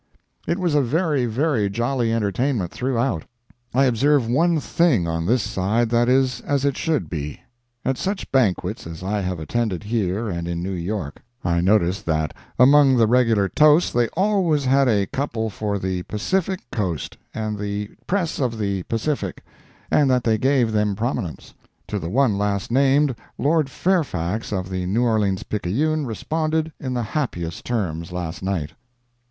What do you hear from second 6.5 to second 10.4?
it should be. At such banquets as I have attended here